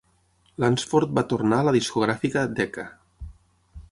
Lunceford 0.63 1.13
va 1.19 1.23
tornar 1.33 1.59
a 1.63 1.67
la 1.69 1.75
discogràfica 1.77 2.45
Decca. 2.61 2.87